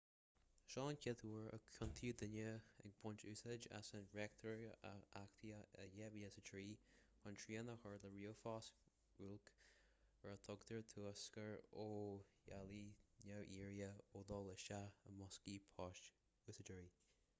[0.73, 2.45] seo an chéad uair a ciontaíodh duine
[2.85, 6.63] ag baint úsáid as an reachtaíocht a achtaíodh i 2003
[7.25, 8.81] chun srian a chur le ríomhphoist
[9.19, 9.51] bhuilc
[10.23, 11.53] ar a dtugtar turscar
[11.83, 11.87] ó
[12.47, 16.11] dháileadh neamhiarrtha ó dhul isteach i mboscaí poist
[16.55, 16.91] úsáideoirí